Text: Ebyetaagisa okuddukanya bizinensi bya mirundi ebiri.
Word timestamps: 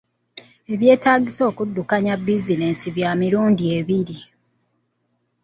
Ebyetaagisa 0.73 1.41
okuddukanya 1.51 2.13
bizinensi 2.25 2.87
bya 2.95 3.09
mirundi 3.21 3.63
ebiri. 3.77 4.17